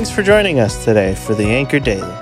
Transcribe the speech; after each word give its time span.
Thanks 0.00 0.10
for 0.10 0.22
joining 0.22 0.60
us 0.60 0.82
today 0.82 1.14
for 1.14 1.34
the 1.34 1.44
Anchor 1.44 1.78
Daily. 1.78 2.16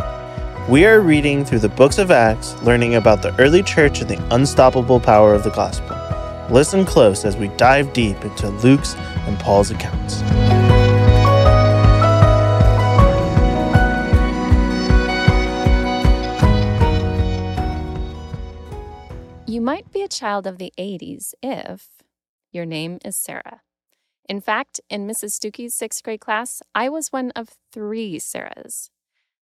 We 0.68 0.84
are 0.84 1.00
reading 1.00 1.44
through 1.44 1.60
the 1.60 1.68
books 1.68 1.98
of 1.98 2.10
Acts, 2.10 2.60
learning 2.64 2.96
about 2.96 3.22
the 3.22 3.32
early 3.40 3.62
church 3.62 4.00
and 4.00 4.10
the 4.10 4.34
unstoppable 4.34 4.98
power 4.98 5.32
of 5.32 5.44
the 5.44 5.50
gospel. 5.50 5.96
Listen 6.52 6.84
close 6.84 7.24
as 7.24 7.36
we 7.36 7.46
dive 7.56 7.92
deep 7.92 8.20
into 8.24 8.48
Luke's 8.48 8.96
and 8.96 9.38
Paul's 9.38 9.70
accounts. 9.70 10.22
You 19.46 19.60
might 19.60 19.92
be 19.92 20.02
a 20.02 20.08
child 20.08 20.48
of 20.48 20.58
the 20.58 20.72
80s 20.76 21.32
if 21.44 21.88
your 22.50 22.66
name 22.66 22.98
is 23.04 23.14
Sarah. 23.14 23.60
In 24.28 24.40
fact, 24.42 24.80
in 24.90 25.06
Mrs. 25.08 25.32
Stuckey's 25.32 25.74
sixth 25.74 26.02
grade 26.02 26.20
class, 26.20 26.62
I 26.74 26.88
was 26.90 27.12
one 27.12 27.30
of 27.32 27.56
three 27.72 28.18
Sarahs. 28.18 28.90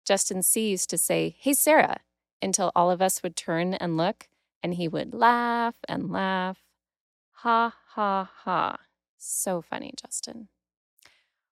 Justin 0.05 0.43
C. 0.43 0.71
used 0.71 0.89
to 0.91 0.99
say, 0.99 1.35
Hey, 1.39 1.55
Sarah, 1.55 1.99
until 2.41 2.71
all 2.77 2.91
of 2.91 3.03
us 3.03 3.23
would 3.23 3.37
turn 3.37 3.75
and 3.75 3.97
look, 3.97 4.29
and 4.63 4.75
he 4.75 4.87
would 4.87 5.13
laugh 5.13 5.75
and 5.89 6.11
laugh. 6.11 6.59
Ha, 7.41 7.75
ha, 7.89 8.31
ha. 8.45 8.77
So 9.19 9.61
funny, 9.61 9.93
Justin. 10.01 10.49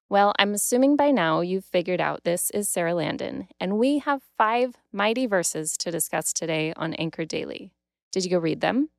Well, 0.08 0.32
I'm 0.38 0.54
assuming 0.54 0.94
by 0.94 1.10
now 1.10 1.40
you've 1.40 1.64
figured 1.64 2.00
out 2.00 2.22
this 2.22 2.50
is 2.50 2.68
Sarah 2.68 2.94
Landon, 2.94 3.48
and 3.58 3.78
we 3.78 3.98
have 3.98 4.22
five 4.38 4.76
mighty 4.92 5.26
verses 5.26 5.76
to 5.78 5.90
discuss 5.90 6.32
today 6.32 6.72
on 6.76 6.94
Anchor 6.94 7.24
Daily. 7.24 7.72
Did 8.12 8.24
you 8.24 8.30
go 8.30 8.38
read 8.38 8.60
them? 8.60 8.90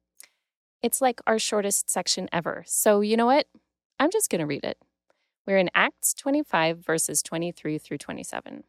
It's 0.82 1.02
like 1.02 1.22
our 1.26 1.40
shortest 1.40 1.90
section 1.90 2.28
ever. 2.34 2.64
So, 2.68 3.00
you 3.00 3.16
know 3.16 3.28
what? 3.28 3.48
I'm 4.00 4.12
just 4.12 4.30
going 4.30 4.40
to 4.40 4.46
read 4.46 4.64
it. 4.64 4.78
We're 5.48 5.58
in 5.58 5.70
Acts 5.74 6.14
25, 6.14 6.80
verses 6.80 7.22
23 7.24 7.78
through 7.78 8.00
27. 8.00 8.64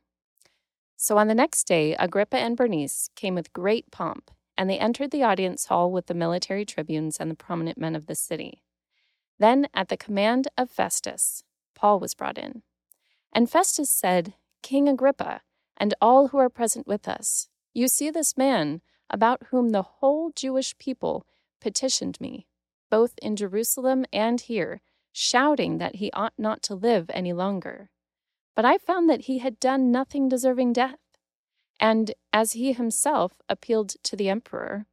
So 0.97 1.19
on 1.19 1.28
the 1.28 1.34
next 1.34 1.64
day, 1.64 1.95
Agrippa 1.98 2.37
and 2.37 2.56
Bernice 2.56 3.11
came 3.17 3.34
with 3.34 3.53
great 3.53 3.91
pomp, 3.91 4.31
and 4.56 4.70
they 4.70 4.78
entered 4.78 5.11
the 5.11 5.23
audience 5.23 5.67
hall 5.67 5.91
with 5.91 6.06
the 6.06 6.14
military 6.14 6.64
tribunes 6.64 7.19
and 7.19 7.31
the 7.31 7.34
prominent 7.34 7.78
men 7.78 7.97
of 7.97 8.06
the 8.06 8.14
city. 8.14 8.62
Then, 9.39 9.69
at 9.75 9.89
the 9.89 9.97
command 9.97 10.48
of 10.56 10.70
Festus, 10.70 11.42
Paul 11.75 12.01
was 12.01 12.14
brought 12.14 12.39
in. 12.39 12.62
And 13.33 13.51
Festus 13.51 13.91
said, 13.91 14.34
King 14.62 14.89
Agrippa, 14.89 15.42
and 15.77 15.92
all 16.01 16.29
who 16.29 16.39
are 16.39 16.48
present 16.48 16.86
with 16.86 17.06
us, 17.06 17.48
you 17.75 17.89
see 17.89 18.11
this 18.11 18.39
man 18.39 18.81
about 19.11 19.42
whom 19.51 19.70
the 19.70 19.83
whole 19.83 20.31
Jewish 20.34 20.77
people 20.79 21.27
petitioned 21.61 22.19
me, 22.20 22.47
both 22.91 23.12
in 23.20 23.36
Jerusalem 23.36 24.06
and 24.12 24.41
here, 24.41 24.81
shouting 25.19 25.78
that 25.78 25.95
he 25.95 26.11
ought 26.12 26.34
not 26.36 26.62
to 26.62 26.75
live 26.75 27.09
any 27.09 27.33
longer. 27.33 27.89
But 28.55 28.67
I 28.67 28.77
found 28.77 29.09
that 29.09 29.23
he 29.23 29.39
had 29.39 29.58
done 29.58 29.91
nothing 29.91 30.28
deserving 30.28 30.75
death. 30.75 30.98
And 31.81 32.12
as 32.34 32.53
he 32.53 32.75
himself 32.75 33.41
appealed 33.48 33.95
to 34.03 34.14
the 34.14 34.28
emperor, 34.28 34.84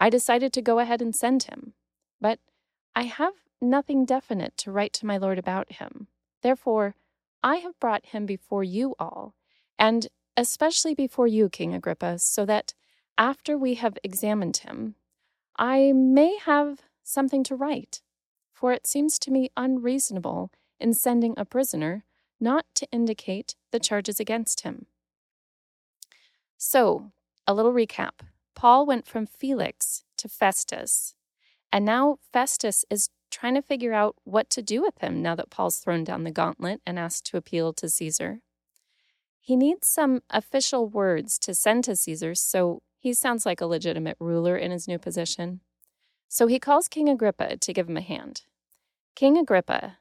I 0.00 0.10
decided 0.10 0.52
to 0.54 0.62
go 0.62 0.80
ahead 0.80 1.00
and 1.00 1.14
send 1.14 1.44
him. 1.44 1.74
But 2.20 2.40
I 2.96 3.04
have 3.04 3.34
nothing 3.60 4.04
definite 4.04 4.56
to 4.58 4.72
write 4.72 4.92
to 4.94 5.06
my 5.06 5.16
lord 5.16 5.38
about 5.38 5.70
him. 5.74 6.08
Therefore, 6.42 6.96
I 7.44 7.56
have 7.56 7.78
brought 7.78 8.06
him 8.06 8.26
before 8.26 8.64
you 8.64 8.96
all, 8.98 9.34
and 9.78 10.08
especially 10.36 10.94
before 10.96 11.28
you, 11.28 11.48
King 11.48 11.72
Agrippa, 11.72 12.18
so 12.18 12.44
that 12.46 12.74
after 13.16 13.56
we 13.56 13.74
have 13.74 13.96
examined 14.02 14.56
him, 14.58 14.96
I 15.56 15.92
may 15.92 16.36
have 16.38 16.82
something 17.04 17.44
to 17.44 17.54
write. 17.54 18.02
For 18.58 18.72
it 18.72 18.88
seems 18.88 19.20
to 19.20 19.30
me 19.30 19.52
unreasonable 19.56 20.50
in 20.80 20.92
sending 20.92 21.32
a 21.36 21.44
prisoner 21.44 22.04
not 22.40 22.66
to 22.74 22.88
indicate 22.90 23.54
the 23.70 23.78
charges 23.78 24.18
against 24.18 24.62
him. 24.62 24.86
So, 26.56 27.12
a 27.46 27.54
little 27.54 27.72
recap 27.72 28.26
Paul 28.56 28.84
went 28.84 29.06
from 29.06 29.26
Felix 29.26 30.02
to 30.16 30.28
Festus, 30.28 31.14
and 31.72 31.84
now 31.84 32.18
Festus 32.32 32.84
is 32.90 33.10
trying 33.30 33.54
to 33.54 33.62
figure 33.62 33.92
out 33.92 34.16
what 34.24 34.50
to 34.50 34.60
do 34.60 34.82
with 34.82 34.98
him 34.98 35.22
now 35.22 35.36
that 35.36 35.50
Paul's 35.50 35.78
thrown 35.78 36.02
down 36.02 36.24
the 36.24 36.32
gauntlet 36.32 36.80
and 36.84 36.98
asked 36.98 37.26
to 37.26 37.36
appeal 37.36 37.72
to 37.74 37.88
Caesar. 37.88 38.40
He 39.40 39.54
needs 39.54 39.86
some 39.86 40.22
official 40.30 40.88
words 40.88 41.38
to 41.38 41.54
send 41.54 41.84
to 41.84 41.94
Caesar, 41.94 42.34
so 42.34 42.82
he 42.98 43.12
sounds 43.12 43.46
like 43.46 43.60
a 43.60 43.66
legitimate 43.66 44.16
ruler 44.18 44.56
in 44.56 44.72
his 44.72 44.88
new 44.88 44.98
position. 44.98 45.60
So 46.26 46.48
he 46.48 46.58
calls 46.58 46.88
King 46.88 47.08
Agrippa 47.08 47.58
to 47.58 47.72
give 47.72 47.88
him 47.88 47.96
a 47.96 48.02
hand. 48.02 48.42
King 49.18 49.36
Agrippa. 49.36 49.98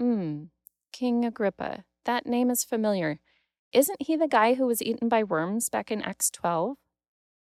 Hmm, 0.00 0.46
King 0.90 1.24
Agrippa. 1.24 1.84
That 2.04 2.26
name 2.26 2.50
is 2.50 2.64
familiar. 2.64 3.20
Isn't 3.72 4.02
he 4.02 4.16
the 4.16 4.26
guy 4.26 4.54
who 4.54 4.66
was 4.66 4.82
eaten 4.82 5.08
by 5.08 5.22
worms 5.22 5.68
back 5.68 5.92
in 5.92 6.02
Acts 6.02 6.32
12? 6.32 6.76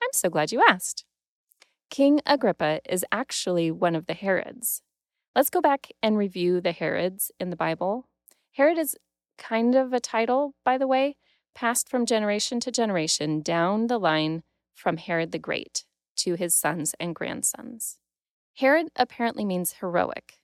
I'm 0.03 0.09
so 0.13 0.29
glad 0.29 0.51
you 0.51 0.61
asked. 0.69 1.05
King 1.89 2.21
Agrippa 2.27 2.81
is 2.85 3.05
actually 3.13 3.71
one 3.71 3.95
of 3.95 4.07
the 4.07 4.15
Herods. 4.15 4.83
Let's 5.37 5.51
go 5.51 5.61
back 5.61 5.87
and 6.03 6.19
review 6.19 6.61
the 6.61 6.73
Herods 6.73 7.31
in 7.39 7.51
the 7.51 7.55
Bible. 7.55 8.09
Herod 8.51 8.77
is 8.77 8.97
kind 9.39 9.77
of 9.77 9.93
a 9.93 10.01
title, 10.01 10.57
by 10.65 10.79
the 10.79 10.89
way, 10.89 11.15
passed 11.55 11.89
from 11.89 12.07
generation 12.07 12.59
to 12.59 12.73
generation 12.73 13.41
down 13.41 13.87
the 13.87 13.99
line 13.99 14.43
from 14.75 14.97
Herod 14.97 15.31
the 15.31 15.39
Great 15.39 15.85
to 16.17 16.35
his 16.35 16.57
sons 16.57 16.93
and 16.99 17.15
grandsons. 17.15 17.99
Herod 18.57 18.89
apparently 18.97 19.45
means 19.45 19.75
heroic. 19.75 20.42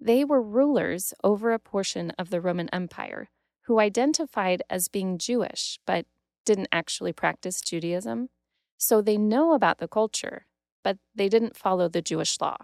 They 0.00 0.24
were 0.24 0.42
rulers 0.42 1.12
over 1.22 1.52
a 1.52 1.58
portion 1.58 2.10
of 2.18 2.30
the 2.30 2.40
Roman 2.40 2.68
Empire 2.70 3.28
who 3.62 3.78
identified 3.78 4.62
as 4.70 4.88
being 4.88 5.18
Jewish 5.18 5.78
but 5.86 6.06
didn't 6.44 6.68
actually 6.72 7.12
practice 7.12 7.60
Judaism. 7.60 8.30
So 8.78 9.02
they 9.02 9.18
know 9.18 9.52
about 9.52 9.78
the 9.78 9.88
culture, 9.88 10.46
but 10.82 10.96
they 11.14 11.28
didn't 11.28 11.56
follow 11.56 11.88
the 11.88 12.00
Jewish 12.02 12.40
law. 12.40 12.56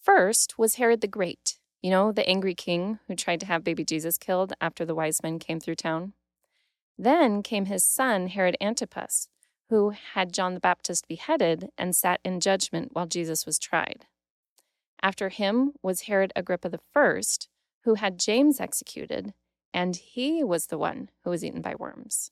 First 0.00 0.58
was 0.58 0.76
Herod 0.76 1.00
the 1.00 1.08
Great, 1.08 1.58
you 1.82 1.90
know, 1.90 2.12
the 2.12 2.28
angry 2.28 2.54
king 2.54 3.00
who 3.08 3.16
tried 3.16 3.40
to 3.40 3.46
have 3.46 3.64
baby 3.64 3.84
Jesus 3.84 4.16
killed 4.16 4.52
after 4.60 4.84
the 4.84 4.94
wise 4.94 5.22
men 5.22 5.38
came 5.38 5.58
through 5.58 5.74
town. 5.74 6.12
Then 6.96 7.42
came 7.42 7.66
his 7.66 7.86
son, 7.86 8.28
Herod 8.28 8.56
Antipas, 8.60 9.28
who 9.68 9.90
had 9.90 10.32
John 10.32 10.54
the 10.54 10.60
Baptist 10.60 11.08
beheaded 11.08 11.70
and 11.76 11.96
sat 11.96 12.20
in 12.24 12.38
judgment 12.38 12.90
while 12.92 13.06
Jesus 13.06 13.44
was 13.44 13.58
tried. 13.58 14.06
After 15.02 15.28
him 15.28 15.72
was 15.82 16.02
Herod 16.02 16.32
Agrippa 16.34 16.78
I, 16.94 17.20
who 17.82 17.94
had 17.94 18.18
James 18.18 18.60
executed, 18.60 19.34
and 19.72 19.96
he 19.96 20.42
was 20.42 20.66
the 20.66 20.78
one 20.78 21.10
who 21.22 21.30
was 21.30 21.44
eaten 21.44 21.60
by 21.60 21.74
worms. 21.74 22.30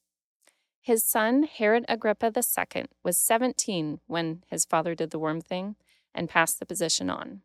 His 0.80 1.04
son, 1.04 1.44
Herod 1.44 1.84
Agrippa 1.88 2.32
II, 2.34 2.86
was 3.04 3.16
17 3.18 4.00
when 4.06 4.42
his 4.48 4.64
father 4.64 4.94
did 4.94 5.10
the 5.10 5.18
worm 5.18 5.40
thing 5.40 5.76
and 6.14 6.28
passed 6.28 6.58
the 6.58 6.66
position 6.66 7.08
on. 7.08 7.42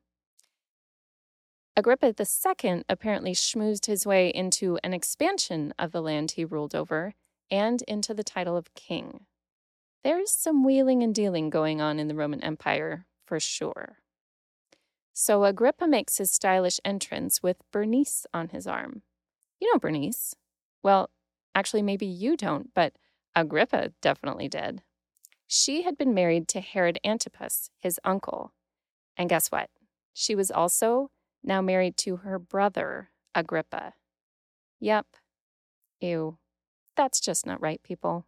Agrippa 1.76 2.16
II 2.20 2.84
apparently 2.90 3.34
schmoozed 3.34 3.86
his 3.86 4.08
way 4.08 4.30
into 4.30 4.80
an 4.84 4.94
expansion 4.94 5.74
of 5.78 5.92
the 5.92 6.02
land 6.02 6.32
he 6.32 6.44
ruled 6.44 6.74
over 6.74 7.14
and 7.52 7.84
into 7.84 8.16
the 8.16 8.24
title 8.24 8.58
of 8.58 8.74
king. 8.74 9.28
There's 10.04 10.32
some 10.32 10.64
wheeling 10.64 11.04
and 11.04 11.14
dealing 11.14 11.52
going 11.52 11.80
on 11.80 12.00
in 12.00 12.08
the 12.08 12.16
Roman 12.16 12.44
Empire, 12.44 13.06
for 13.26 13.40
sure. 13.40 14.00
So 15.20 15.46
Agrippa 15.46 15.88
makes 15.88 16.20
his 16.20 16.30
stylish 16.30 16.80
entrance 16.86 17.42
with 17.42 17.64
Bernice 17.72 18.28
on 18.36 18.50
his 18.50 18.68
arm. 18.68 19.02
You 19.60 19.74
know 19.74 19.80
Bernice. 19.80 20.36
Well, 20.84 21.10
actually, 21.56 21.82
maybe 21.82 22.06
you 22.06 22.38
don't, 22.38 22.72
but 22.76 22.94
Agrippa 23.36 23.94
definitely 24.00 24.48
did. 24.48 24.84
She 25.48 25.82
had 25.82 25.98
been 25.98 26.14
married 26.14 26.48
to 26.50 26.62
Herod 26.62 27.00
Antipas, 27.04 27.72
his 27.80 28.00
uncle. 28.04 28.54
And 29.18 29.28
guess 29.28 29.48
what? 29.48 29.72
She 30.14 30.36
was 30.36 30.52
also 30.52 31.10
now 31.44 31.64
married 31.64 31.98
to 31.98 32.18
her 32.18 32.38
brother, 32.38 33.10
Agrippa. 33.34 33.96
Yep. 34.80 35.08
Ew. 36.00 36.38
That's 36.96 37.20
just 37.20 37.44
not 37.44 37.60
right, 37.60 37.82
people. 37.82 38.28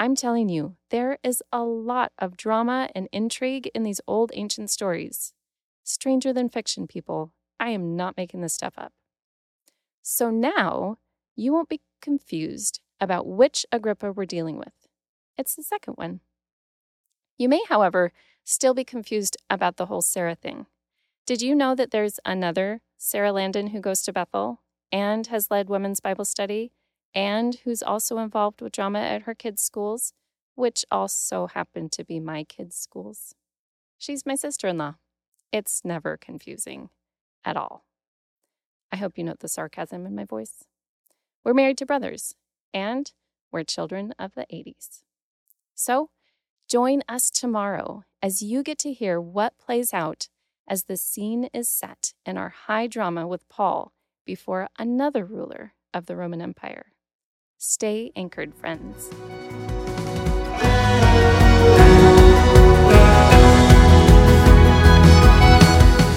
I'm 0.00 0.16
telling 0.16 0.48
you, 0.48 0.74
there 0.90 1.18
is 1.22 1.44
a 1.52 1.62
lot 1.62 2.10
of 2.18 2.36
drama 2.36 2.88
and 2.92 3.08
intrigue 3.12 3.70
in 3.72 3.84
these 3.84 4.00
old 4.08 4.32
ancient 4.34 4.70
stories. 4.70 5.32
Stranger 5.88 6.32
than 6.32 6.48
fiction, 6.48 6.88
people. 6.88 7.32
I 7.60 7.70
am 7.70 7.94
not 7.94 8.16
making 8.16 8.40
this 8.40 8.52
stuff 8.52 8.74
up. 8.76 8.92
So 10.02 10.30
now 10.30 10.98
you 11.36 11.52
won't 11.52 11.68
be 11.68 11.80
confused 12.02 12.80
about 13.00 13.28
which 13.28 13.64
Agrippa 13.70 14.10
we're 14.10 14.24
dealing 14.24 14.58
with. 14.58 14.88
It's 15.38 15.54
the 15.54 15.62
second 15.62 15.94
one. 15.94 16.20
You 17.38 17.48
may, 17.48 17.60
however, 17.68 18.12
still 18.42 18.74
be 18.74 18.82
confused 18.82 19.36
about 19.48 19.76
the 19.76 19.86
whole 19.86 20.02
Sarah 20.02 20.34
thing. 20.34 20.66
Did 21.24 21.40
you 21.40 21.54
know 21.54 21.76
that 21.76 21.92
there's 21.92 22.18
another 22.24 22.80
Sarah 22.98 23.32
Landon 23.32 23.68
who 23.68 23.80
goes 23.80 24.02
to 24.02 24.12
Bethel 24.12 24.62
and 24.90 25.28
has 25.28 25.52
led 25.52 25.68
women's 25.68 26.00
Bible 26.00 26.24
study 26.24 26.72
and 27.14 27.60
who's 27.62 27.82
also 27.82 28.18
involved 28.18 28.60
with 28.60 28.72
drama 28.72 28.98
at 28.98 29.22
her 29.22 29.34
kids' 29.36 29.62
schools, 29.62 30.12
which 30.56 30.84
also 30.90 31.46
happen 31.46 31.88
to 31.90 32.04
be 32.04 32.18
my 32.18 32.42
kids' 32.42 32.76
schools. 32.76 33.36
She's 33.98 34.26
my 34.26 34.34
sister 34.34 34.66
in 34.66 34.78
law. 34.78 34.96
It's 35.52 35.82
never 35.84 36.16
confusing 36.16 36.90
at 37.44 37.56
all. 37.56 37.84
I 38.92 38.96
hope 38.96 39.16
you 39.16 39.24
note 39.24 39.40
the 39.40 39.48
sarcasm 39.48 40.06
in 40.06 40.14
my 40.14 40.24
voice. 40.24 40.64
We're 41.44 41.54
married 41.54 41.78
to 41.78 41.86
brothers, 41.86 42.34
and 42.74 43.12
we're 43.52 43.64
children 43.64 44.14
of 44.18 44.34
the 44.34 44.46
80s. 44.52 45.02
So, 45.74 46.10
join 46.68 47.02
us 47.08 47.30
tomorrow 47.30 48.04
as 48.22 48.42
you 48.42 48.62
get 48.62 48.78
to 48.78 48.92
hear 48.92 49.20
what 49.20 49.58
plays 49.58 49.94
out 49.94 50.28
as 50.68 50.84
the 50.84 50.96
scene 50.96 51.48
is 51.52 51.68
set 51.68 52.14
in 52.24 52.36
our 52.36 52.48
high 52.48 52.86
drama 52.86 53.26
with 53.26 53.48
Paul 53.48 53.92
before 54.24 54.68
another 54.78 55.24
ruler 55.24 55.74
of 55.94 56.06
the 56.06 56.16
Roman 56.16 56.42
Empire. 56.42 56.86
Stay 57.58 58.10
anchored, 58.16 58.54
friends. 58.54 59.10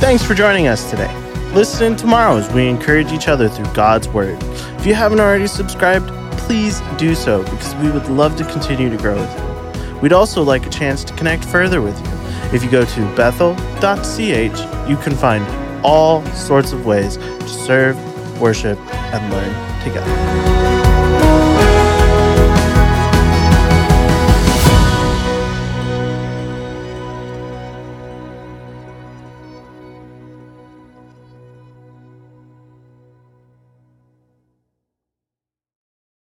Thanks 0.09 0.25
for 0.25 0.33
joining 0.33 0.67
us 0.67 0.89
today. 0.89 1.15
Listen 1.53 1.95
tomorrow 1.95 2.35
as 2.37 2.51
we 2.51 2.67
encourage 2.67 3.11
each 3.11 3.27
other 3.27 3.47
through 3.47 3.71
God's 3.75 4.07
Word. 4.07 4.41
If 4.79 4.87
you 4.87 4.95
haven't 4.95 5.19
already 5.19 5.45
subscribed, 5.45 6.07
please 6.31 6.81
do 6.97 7.13
so 7.13 7.43
because 7.43 7.75
we 7.75 7.91
would 7.91 8.07
love 8.07 8.35
to 8.37 8.43
continue 8.45 8.89
to 8.89 8.97
grow 8.97 9.13
with 9.13 9.37
you. 9.37 9.99
We'd 9.99 10.11
also 10.11 10.41
like 10.41 10.65
a 10.65 10.69
chance 10.71 11.03
to 11.03 11.13
connect 11.13 11.45
further 11.45 11.79
with 11.79 11.95
you. 12.03 12.55
If 12.55 12.63
you 12.63 12.71
go 12.71 12.85
to 12.85 13.15
bethel.ch, 13.15 14.89
you 14.89 14.97
can 14.97 15.15
find 15.15 15.45
all 15.85 16.25
sorts 16.33 16.71
of 16.71 16.87
ways 16.87 17.17
to 17.17 17.47
serve, 17.47 17.95
worship, 18.41 18.79
and 18.91 19.31
learn 19.31 19.83
together. 19.83 20.58